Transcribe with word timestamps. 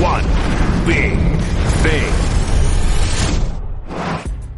One 0.00 0.22
big 0.86 1.18
thing. 1.82 2.12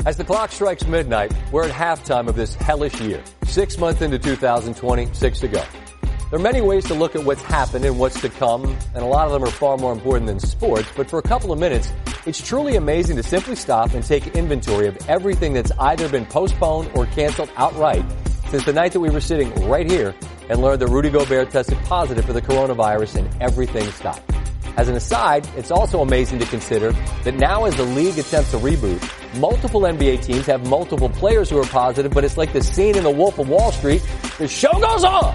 As 0.05 0.19
the 0.19 0.25
clock 0.25 0.53
strikes 0.53 0.87
midnight, 0.87 1.33
we're 1.51 1.65
at 1.65 1.71
halftime 1.71 2.29
of 2.29 2.37
this 2.37 2.55
hellish 2.55 3.01
year. 3.01 3.25
Six 3.47 3.79
months 3.79 4.03
into 4.03 4.19
2020, 4.19 5.15
six 5.15 5.41
to 5.41 5.49
go. 5.49 5.65
There 6.03 6.39
are 6.39 6.43
many 6.43 6.61
ways 6.61 6.85
to 6.89 6.95
look 6.95 7.17
at 7.17 7.25
what's 7.25 7.41
happened 7.41 7.87
and 7.87 7.99
what's 7.99 8.21
to 8.21 8.29
come, 8.29 8.77
and 8.95 9.03
a 9.03 9.07
lot 9.07 9.29
of 9.29 9.33
them 9.33 9.43
are 9.43 9.51
far 9.51 9.79
more 9.79 9.95
important 9.95 10.27
than 10.27 10.41
sports, 10.41 10.91
but 10.95 11.09
for 11.09 11.19
a 11.19 11.23
couple 11.23 11.53
of 11.53 11.59
minutes, 11.59 11.91
it's 12.27 12.47
truly 12.47 12.77
amazing 12.77 13.17
to 13.17 13.23
simply 13.23 13.57
stop 13.57 13.95
and 13.95 14.05
take 14.05 14.27
inventory 14.37 14.89
of 14.89 14.99
everything 15.09 15.55
that's 15.55 15.73
either 15.79 16.07
been 16.11 16.27
postponed 16.27 16.91
or 16.95 17.07
canceled 17.07 17.51
outright 17.57 18.05
since 18.51 18.67
the 18.67 18.75
night 18.75 18.93
that 18.93 19.01
we 19.01 19.09
were 19.09 19.23
sitting 19.23 19.55
right 19.71 19.91
here 19.91 20.15
and 20.51 20.61
learned 20.61 20.83
that 20.83 20.89
Rudy 20.89 21.09
Gobert 21.09 21.51
tested 21.51 21.79
positive 21.85 22.27
for 22.27 22.35
the 22.35 22.43
coronavirus 22.43 23.21
and 23.21 23.43
everything 23.43 23.91
stopped. 23.93 24.40
As 24.77 24.89
an 24.89 24.97
aside, 24.97 25.49
it's 25.57 25.71
also 25.71 26.01
amazing 26.01 26.39
to 26.39 26.47
consider 26.47 26.93
that 27.25 27.35
now 27.35 27.65
as 27.65 27.77
the 27.77 27.85
league 27.85 28.19
attempts 28.19 28.51
to 28.53 28.57
reboot, 28.59 29.01
multiple 29.39 29.83
NBA 29.83 30.23
teams 30.25 30.47
have 30.47 30.67
multiple 30.69 31.09
players 31.09 31.51
who 31.51 31.59
are 31.59 31.67
positive, 31.67 32.13
but 32.13 32.25
it's 32.25 32.37
like 32.37 32.53
the 32.53 32.63
scene 32.63 32.97
in 32.97 33.05
The 33.05 33.11
Wolf 33.11 33.39
of 33.39 33.49
Wall 33.49 33.73
Street. 33.73 34.03
The 34.39 34.49
show 34.49 34.73
goes 34.73 35.05
on! 35.05 35.35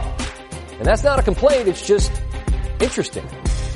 And 0.78 0.86
that's 0.86 1.04
not 1.04 1.20
a 1.20 1.24
complaint, 1.24 1.68
it's 1.68 1.86
just 1.86 2.12
interesting. 2.80 3.28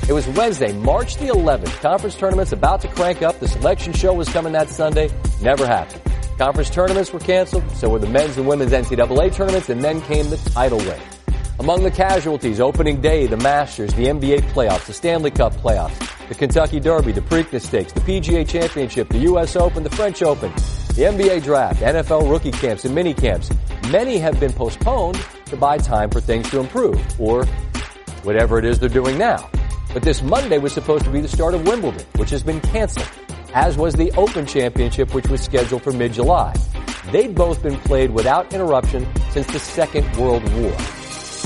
It 0.08 0.12
was 0.12 0.26
Wednesday, 0.28 0.72
March 0.72 1.16
the 1.18 1.26
11th. 1.26 1.80
Conference 1.80 2.16
tournaments 2.16 2.52
about 2.52 2.80
to 2.80 2.88
crank 2.88 3.22
up. 3.22 3.38
The 3.38 3.46
selection 3.46 3.92
show 3.92 4.12
was 4.12 4.28
coming 4.28 4.52
that 4.54 4.68
Sunday. 4.68 5.08
Never 5.40 5.66
happened. 5.66 6.02
Conference 6.36 6.70
tournaments 6.70 7.12
were 7.12 7.20
canceled, 7.20 7.70
so 7.76 7.88
were 7.88 7.98
the 7.98 8.08
men's 8.08 8.36
and 8.36 8.48
women's 8.48 8.72
NCAA 8.72 9.32
tournaments, 9.32 9.68
and 9.68 9.84
then 9.84 10.00
came 10.00 10.28
the 10.30 10.36
tidal 10.38 10.78
wave. 10.78 11.19
Among 11.60 11.82
the 11.82 11.90
casualties, 11.90 12.58
opening 12.58 13.02
day, 13.02 13.26
the 13.26 13.36
Masters, 13.36 13.92
the 13.92 14.06
NBA 14.06 14.40
playoffs, 14.54 14.86
the 14.86 14.94
Stanley 14.94 15.30
Cup 15.30 15.52
playoffs, 15.52 16.26
the 16.26 16.34
Kentucky 16.34 16.80
Derby, 16.80 17.12
the 17.12 17.20
Preakness 17.20 17.66
Stakes, 17.66 17.92
the 17.92 18.00
PGA 18.00 18.48
Championship, 18.48 19.10
the 19.10 19.18
U.S. 19.18 19.56
Open, 19.56 19.82
the 19.82 19.90
French 19.90 20.22
Open, 20.22 20.50
the 20.52 21.02
NBA 21.02 21.42
Draft, 21.42 21.82
NFL 21.82 22.30
rookie 22.30 22.50
camps, 22.50 22.86
and 22.86 22.94
mini 22.94 23.12
camps. 23.12 23.50
Many 23.90 24.16
have 24.16 24.40
been 24.40 24.54
postponed 24.54 25.22
to 25.44 25.56
buy 25.58 25.76
time 25.76 26.08
for 26.08 26.22
things 26.22 26.48
to 26.48 26.60
improve, 26.60 26.98
or 27.20 27.44
whatever 28.22 28.58
it 28.58 28.64
is 28.64 28.78
they're 28.78 28.88
doing 28.88 29.18
now. 29.18 29.46
But 29.92 30.02
this 30.02 30.22
Monday 30.22 30.56
was 30.56 30.72
supposed 30.72 31.04
to 31.04 31.10
be 31.10 31.20
the 31.20 31.28
start 31.28 31.52
of 31.52 31.66
Wimbledon, 31.66 32.06
which 32.16 32.30
has 32.30 32.42
been 32.42 32.62
canceled, 32.62 33.10
as 33.52 33.76
was 33.76 33.92
the 33.92 34.10
Open 34.12 34.46
Championship, 34.46 35.12
which 35.12 35.28
was 35.28 35.42
scheduled 35.42 35.82
for 35.82 35.92
mid-July. 35.92 36.56
They'd 37.12 37.34
both 37.34 37.62
been 37.62 37.76
played 37.80 38.12
without 38.12 38.54
interruption 38.54 39.06
since 39.32 39.46
the 39.48 39.58
Second 39.58 40.10
World 40.16 40.50
War. 40.54 40.74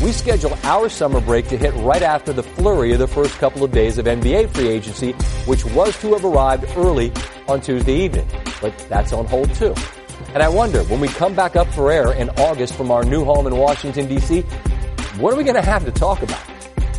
We 0.02 0.12
schedule 0.12 0.56
our 0.64 0.88
summer 0.88 1.20
break 1.20 1.48
to 1.48 1.56
hit 1.56 1.72
right 1.76 2.02
after 2.02 2.32
the 2.32 2.42
flurry 2.42 2.92
of 2.92 2.98
the 2.98 3.06
first 3.06 3.34
couple 3.38 3.64
of 3.64 3.70
days 3.70 3.96
of 3.96 4.06
NBA 4.06 4.50
free 4.50 4.68
agency, 4.68 5.12
which 5.46 5.64
was 5.66 5.98
to 6.00 6.12
have 6.12 6.24
arrived 6.24 6.64
early 6.76 7.12
on 7.48 7.60
Tuesday 7.60 8.04
evening. 8.04 8.28
But 8.60 8.76
that's 8.88 9.12
on 9.12 9.26
hold 9.26 9.54
too. 9.54 9.74
And 10.34 10.42
I 10.42 10.48
wonder, 10.48 10.82
when 10.84 11.00
we 11.00 11.08
come 11.08 11.34
back 11.34 11.56
up 11.56 11.68
for 11.68 11.90
air 11.90 12.12
in 12.12 12.28
August 12.30 12.74
from 12.74 12.90
our 12.90 13.04
new 13.04 13.24
home 13.24 13.46
in 13.46 13.56
Washington 13.56 14.06
DC, 14.06 14.44
what 15.18 15.32
are 15.32 15.36
we 15.36 15.44
going 15.44 15.54
to 15.56 15.62
have 15.62 15.84
to 15.84 15.92
talk 15.92 16.22
about? 16.22 16.42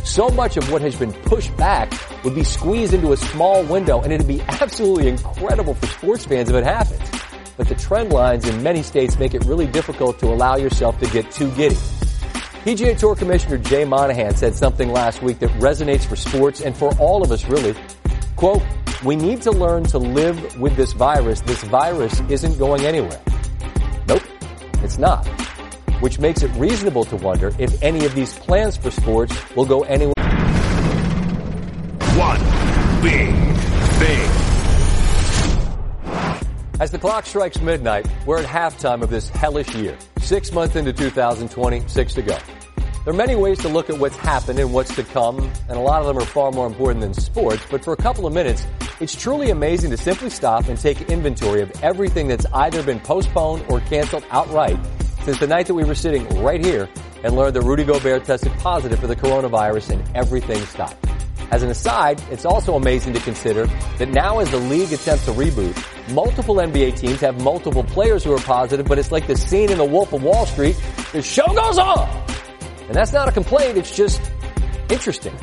So 0.04 0.28
much 0.30 0.56
of 0.56 0.70
what 0.72 0.80
has 0.82 0.96
been 0.96 1.12
pushed 1.12 1.54
back 1.56 1.92
would 2.24 2.34
be 2.34 2.44
squeezed 2.44 2.94
into 2.94 3.12
a 3.12 3.16
small 3.16 3.62
window 3.64 4.00
and 4.00 4.12
it'd 4.12 4.26
be 4.26 4.40
absolutely 4.42 5.08
incredible 5.08 5.74
for 5.74 5.86
sports 5.86 6.24
fans 6.24 6.48
if 6.48 6.56
it 6.56 6.64
happens. 6.64 7.02
But 7.56 7.68
the 7.68 7.74
trend 7.74 8.12
lines 8.12 8.48
in 8.48 8.62
many 8.62 8.82
states 8.82 9.18
make 9.18 9.34
it 9.34 9.44
really 9.44 9.66
difficult 9.66 10.18
to 10.20 10.26
allow 10.26 10.56
yourself 10.56 10.98
to 11.00 11.10
get 11.10 11.30
too 11.30 11.50
giddy. 11.52 11.76
PGA 12.66 12.98
Tour 12.98 13.14
Commissioner 13.14 13.58
Jay 13.58 13.84
Monahan 13.84 14.34
said 14.34 14.52
something 14.52 14.90
last 14.90 15.22
week 15.22 15.38
that 15.38 15.50
resonates 15.60 16.04
for 16.04 16.16
sports 16.16 16.60
and 16.60 16.76
for 16.76 16.92
all 16.96 17.22
of 17.22 17.30
us 17.30 17.44
really. 17.48 17.76
Quote, 18.34 18.60
we 19.04 19.14
need 19.14 19.40
to 19.42 19.52
learn 19.52 19.84
to 19.84 19.98
live 19.98 20.58
with 20.58 20.74
this 20.74 20.92
virus. 20.92 21.40
This 21.42 21.62
virus 21.62 22.18
isn't 22.28 22.58
going 22.58 22.84
anywhere. 22.84 23.20
Nope, 24.08 24.24
it's 24.82 24.98
not. 24.98 25.24
Which 26.00 26.18
makes 26.18 26.42
it 26.42 26.50
reasonable 26.56 27.04
to 27.04 27.14
wonder 27.14 27.52
if 27.56 27.80
any 27.84 28.04
of 28.04 28.16
these 28.16 28.36
plans 28.36 28.76
for 28.76 28.90
sports 28.90 29.32
will 29.54 29.66
go 29.66 29.82
anywhere. 29.82 30.14
One 32.16 32.40
big 33.00 33.32
thing. 34.00 34.30
As 36.80 36.90
the 36.90 36.98
clock 36.98 37.26
strikes 37.26 37.60
midnight, 37.60 38.08
we're 38.26 38.40
at 38.40 38.44
halftime 38.44 39.02
of 39.02 39.10
this 39.10 39.28
hellish 39.28 39.72
year. 39.76 39.96
Six 40.26 40.50
months 40.50 40.74
into 40.74 40.92
2020, 40.92 41.86
six 41.86 42.12
to 42.14 42.22
go. 42.22 42.36
There 43.04 43.14
are 43.14 43.16
many 43.16 43.36
ways 43.36 43.60
to 43.60 43.68
look 43.68 43.88
at 43.88 44.00
what's 44.00 44.16
happened 44.16 44.58
and 44.58 44.72
what's 44.72 44.92
to 44.96 45.04
come, 45.04 45.38
and 45.68 45.78
a 45.78 45.80
lot 45.80 46.00
of 46.00 46.08
them 46.08 46.18
are 46.18 46.26
far 46.26 46.50
more 46.50 46.66
important 46.66 47.00
than 47.00 47.14
sports, 47.14 47.62
but 47.70 47.84
for 47.84 47.92
a 47.92 47.96
couple 47.96 48.26
of 48.26 48.32
minutes, 48.32 48.66
it's 48.98 49.14
truly 49.14 49.50
amazing 49.50 49.92
to 49.92 49.96
simply 49.96 50.28
stop 50.28 50.66
and 50.66 50.80
take 50.80 51.00
inventory 51.02 51.62
of 51.62 51.70
everything 51.80 52.26
that's 52.26 52.44
either 52.54 52.82
been 52.82 52.98
postponed 52.98 53.64
or 53.68 53.78
canceled 53.82 54.24
outright 54.32 54.76
since 55.22 55.38
the 55.38 55.46
night 55.46 55.68
that 55.68 55.74
we 55.74 55.84
were 55.84 55.94
sitting 55.94 56.26
right 56.42 56.64
here 56.64 56.88
and 57.22 57.36
learned 57.36 57.54
that 57.54 57.62
Rudy 57.62 57.84
Gobert 57.84 58.24
tested 58.24 58.50
positive 58.54 58.98
for 58.98 59.06
the 59.06 59.14
coronavirus 59.14 59.90
and 59.90 60.16
everything 60.16 60.60
stopped. 60.64 61.05
As 61.50 61.62
an 61.62 61.70
aside, 61.70 62.20
it's 62.30 62.44
also 62.44 62.74
amazing 62.74 63.12
to 63.14 63.20
consider 63.20 63.66
that 63.98 64.08
now 64.08 64.40
as 64.40 64.50
the 64.50 64.58
league 64.58 64.92
attempts 64.92 65.24
to 65.26 65.30
reboot, 65.30 65.76
multiple 66.12 66.56
NBA 66.56 66.98
teams 66.98 67.20
have 67.20 67.40
multiple 67.42 67.84
players 67.84 68.24
who 68.24 68.32
are 68.32 68.40
positive, 68.40 68.86
but 68.86 68.98
it's 68.98 69.12
like 69.12 69.26
the 69.26 69.36
scene 69.36 69.70
in 69.70 69.78
The 69.78 69.84
Wolf 69.84 70.12
of 70.12 70.22
Wall 70.22 70.46
Street. 70.46 70.76
The 71.12 71.22
show 71.22 71.46
goes 71.46 71.78
on! 71.78 72.08
And 72.86 72.94
that's 72.94 73.12
not 73.12 73.28
a 73.28 73.32
complaint, 73.32 73.78
it's 73.78 73.94
just 73.94 74.20
interesting. 74.90 75.36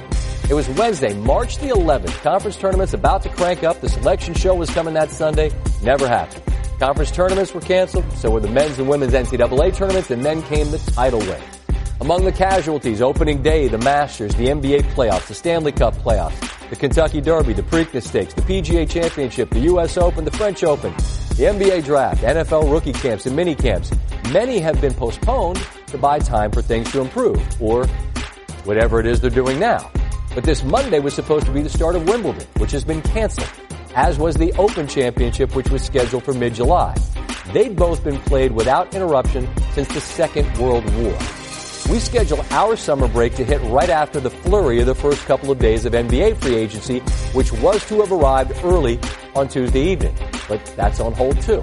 It 0.49 0.53
was 0.53 0.67
Wednesday, 0.69 1.13
March 1.13 1.57
the 1.59 1.69
11th. 1.69 2.21
Conference 2.21 2.57
tournaments 2.57 2.93
about 2.93 3.23
to 3.23 3.29
crank 3.29 3.63
up. 3.63 3.79
The 3.79 3.87
selection 3.87 4.33
show 4.33 4.53
was 4.55 4.69
coming 4.69 4.93
that 4.95 5.09
Sunday. 5.09 5.51
Never 5.81 6.05
happened. 6.05 6.43
Conference 6.79 7.11
tournaments 7.11 7.53
were 7.53 7.61
canceled, 7.61 8.11
so 8.17 8.29
were 8.29 8.41
the 8.41 8.49
men's 8.49 8.77
and 8.77 8.89
women's 8.89 9.13
NCAA 9.13 9.73
tournaments, 9.73 10.11
and 10.11 10.23
then 10.23 10.41
came 10.43 10.69
the 10.69 10.79
tidal 10.79 11.19
wave. 11.19 11.62
Among 12.03 12.25
the 12.25 12.33
casualties, 12.33 13.01
opening 13.01 13.41
day, 13.41 13.69
the 13.69 13.77
Masters, 13.77 14.35
the 14.35 14.47
NBA 14.47 14.81
playoffs, 14.93 15.27
the 15.27 15.33
Stanley 15.33 15.71
Cup 15.71 15.95
playoffs, 15.95 16.37
the 16.69 16.75
Kentucky 16.75 17.21
Derby, 17.21 17.53
the 17.53 17.61
Preakness 17.61 18.03
Stakes, 18.03 18.33
the 18.33 18.41
PGA 18.41 18.89
Championship, 18.89 19.49
the 19.51 19.61
U.S. 19.71 19.95
Open, 19.95 20.25
the 20.25 20.31
French 20.31 20.65
Open, 20.65 20.91
the 20.91 21.45
NBA 21.45 21.85
Draft, 21.85 22.21
NFL 22.21 22.69
rookie 22.69 22.91
camps, 22.91 23.25
and 23.25 23.33
mini 23.37 23.55
camps. 23.55 23.89
Many 24.33 24.59
have 24.59 24.81
been 24.81 24.93
postponed 24.93 25.65
to 25.87 25.97
buy 25.97 26.19
time 26.19 26.51
for 26.51 26.61
things 26.61 26.91
to 26.91 26.99
improve, 26.99 27.41
or 27.61 27.87
whatever 28.65 28.99
it 28.99 29.05
is 29.05 29.21
they're 29.21 29.29
doing 29.29 29.57
now. 29.57 29.89
But 30.35 30.43
this 30.43 30.61
Monday 30.61 30.99
was 30.99 31.13
supposed 31.13 31.45
to 31.45 31.53
be 31.53 31.61
the 31.61 31.69
start 31.69 31.95
of 31.95 32.05
Wimbledon, 32.05 32.45
which 32.57 32.71
has 32.71 32.83
been 32.83 33.01
canceled, 33.01 33.49
as 33.95 34.17
was 34.19 34.35
the 34.35 34.51
Open 34.57 34.87
Championship, 34.87 35.55
which 35.55 35.69
was 35.69 35.81
scheduled 35.81 36.25
for 36.25 36.33
mid-July. 36.33 36.97
They'd 37.53 37.77
both 37.77 38.03
been 38.03 38.19
played 38.19 38.51
without 38.51 38.93
interruption 38.93 39.47
since 39.71 39.87
the 39.87 40.01
Second 40.01 40.57
World 40.57 40.83
War. 40.95 41.17
We 41.89 41.99
schedule 41.99 42.43
our 42.49 42.77
summer 42.77 43.09
break 43.09 43.35
to 43.35 43.43
hit 43.43 43.61
right 43.63 43.89
after 43.89 44.19
the 44.19 44.29
flurry 44.29 44.79
of 44.79 44.85
the 44.85 44.95
first 44.95 45.25
couple 45.25 45.51
of 45.51 45.59
days 45.59 45.83
of 45.85 45.93
NBA 45.93 46.37
free 46.37 46.55
agency, 46.55 46.99
which 47.33 47.51
was 47.51 47.85
to 47.87 47.99
have 47.99 48.11
arrived 48.11 48.53
early 48.63 48.99
on 49.35 49.49
Tuesday 49.49 49.91
evening. 49.91 50.15
But 50.47 50.65
that's 50.77 51.01
on 51.01 51.13
hold 51.13 51.41
too. 51.41 51.61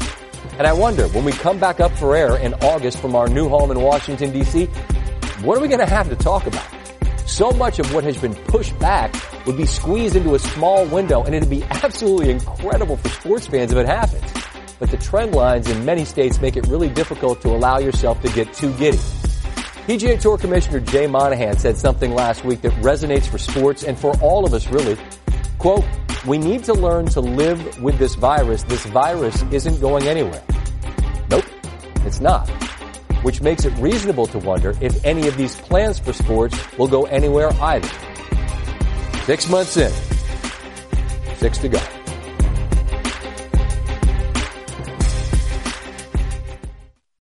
And 0.59 0.67
I 0.67 0.75
wonder, 0.75 1.09
when 1.09 1.25
we 1.25 1.33
come 1.33 1.59
back 1.59 1.81
up 1.81 1.91
for 1.93 2.15
air 2.15 2.37
in 2.37 2.53
August 2.55 2.99
from 2.99 3.17
our 3.17 3.29
new 3.29 3.49
home 3.49 3.71
in 3.71 3.81
Washington 3.81 4.31
DC, 4.31 4.69
what 5.43 5.57
are 5.57 5.61
we 5.61 5.69
going 5.69 5.81
to 5.81 5.87
have 5.87 6.11
to 6.11 6.17
talk 6.17 6.47
about? 6.47 6.67
So 7.27 7.51
much 7.53 7.79
of 7.79 7.93
what 7.95 8.05
has 8.05 8.19
been 8.19 8.35
pushed 8.35 8.79
back 8.79 9.15
would 9.47 9.57
be 9.57 9.65
squeezed 9.65 10.17
into 10.17 10.35
a 10.35 10.39
small 10.39 10.85
window 10.87 11.23
and 11.23 11.35
it'd 11.35 11.49
be 11.49 11.63
absolutely 11.65 12.31
incredible 12.31 12.99
for 12.99 13.09
sports 13.09 13.47
fans 13.47 13.73
if 13.73 13.79
it 13.79 13.87
happens. 13.87 14.31
But 14.79 14.91
the 14.91 14.99
trend 14.99 15.35
lines 15.35 15.69
in 15.69 15.85
many 15.85 16.05
states 16.05 16.41
make 16.41 16.57
it 16.57 16.67
really 16.67 16.91
difficult 16.91 17.41
to 17.43 17.49
allow 17.49 17.79
yourself 17.79 18.21
to 18.23 18.29
get 18.33 18.53
too 18.53 18.73
giddy. 18.75 18.99
PGA 19.87 20.21
Tour 20.21 20.39
Commissioner 20.39 20.81
Jay 20.81 21.07
Monahan 21.07 21.59
said 21.59 21.77
something 21.77 22.15
last 22.15 22.45
week 22.45 22.61
that 22.63 22.73
resonates 22.83 23.27
for 23.27 23.39
sports 23.39 23.83
and 23.83 23.99
for 23.99 24.17
all 24.21 24.45
of 24.45 24.55
us 24.55 24.69
really. 24.69 24.97
Quote, 25.59 25.85
we 26.27 26.39
need 26.39 26.65
to 26.65 26.75
learn 26.75 27.07
to 27.07 27.21
live 27.21 27.83
with 27.83 27.99
this 27.99 28.15
virus. 28.15 28.63
This 28.65 28.85
virus 28.87 29.43
isn't 29.51 29.81
going 29.81 30.07
anywhere. 30.07 30.43
Nope, 31.31 31.45
it's 32.05 32.21
not. 32.21 32.49
Which 33.23 33.41
makes 33.41 33.65
it 33.65 33.73
reasonable 33.79 34.27
to 34.29 34.39
wonder 34.39 34.75
if 34.81 35.05
any 35.05 35.27
of 35.29 35.37
these 35.37 35.57
plans 35.57 35.99
for 35.99 36.13
sports 36.13 36.57
will 36.79 36.89
go 36.89 37.05
anywhere 37.07 37.51
either. 37.61 37.89
Six 39.25 39.49
months 39.49 39.77
in, 39.77 39.93
six 41.37 41.59
to 41.59 41.69
go. 41.69 42.00